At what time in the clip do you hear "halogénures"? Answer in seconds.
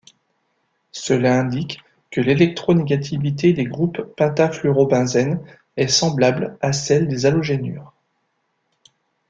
7.27-7.93